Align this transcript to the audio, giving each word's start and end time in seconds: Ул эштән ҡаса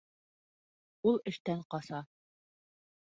Ул 1.11 1.21
эштән 1.33 1.61
ҡаса 1.75 2.01